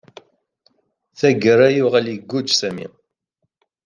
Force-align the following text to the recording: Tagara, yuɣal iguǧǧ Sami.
Tagara, 1.19 1.67
yuɣal 1.75 2.07
iguǧǧ 2.15 2.47
Sami. 2.59 2.87